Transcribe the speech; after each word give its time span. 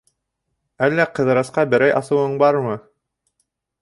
—Әллә 0.87 1.05
Ҡыҙырасҡа 1.19 1.67
берәй 1.75 1.93
асыуың 1.99 2.35
бармы? 2.45 2.75